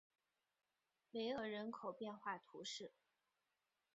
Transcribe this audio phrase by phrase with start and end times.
[1.11, 2.91] 维厄人口变化图示